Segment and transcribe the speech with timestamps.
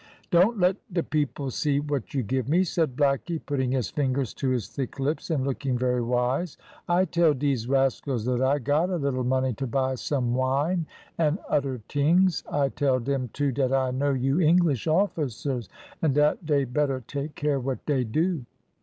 [0.31, 4.49] "Don't let de people see what you give me," said blackie, putting his fingers to
[4.49, 6.57] his thick lips, and looking very wise.
[6.89, 10.87] "I tell dese rascals that I got a little money to buy some wine,
[11.19, 12.43] and oder tings.
[12.51, 15.69] I tell dem too, dat I know you English officers,
[16.01, 18.47] and dat dey better take care what dey do."